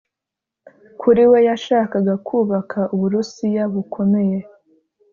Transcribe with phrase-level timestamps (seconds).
[1.01, 4.37] Kuri we yashakaga kubaka u Burusiya bukomeye